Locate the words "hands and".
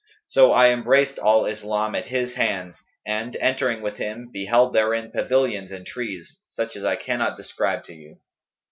2.33-3.35